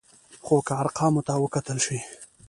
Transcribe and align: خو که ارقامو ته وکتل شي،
خو 0.45 0.55
که 0.67 0.73
ارقامو 0.81 1.21
ته 1.27 1.33
وکتل 1.43 1.77
شي، 1.85 1.97